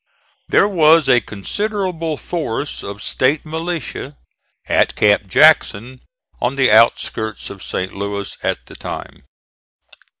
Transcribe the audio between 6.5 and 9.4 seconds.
the outskirts of St. Louis, at the time.